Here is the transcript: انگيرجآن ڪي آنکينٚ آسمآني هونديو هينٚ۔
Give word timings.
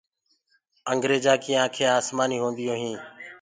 انگيرجآن 0.91 1.37
ڪي 1.43 1.51
آنکينٚ 1.63 1.95
آسمآني 1.99 2.37
هونديو 2.41 2.73
هينٚ۔ 2.81 2.99